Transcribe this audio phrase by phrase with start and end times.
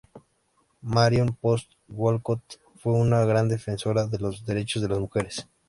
[0.81, 5.47] Marion Post Wolcott fue una gran defensora de los derechos de las mujeres.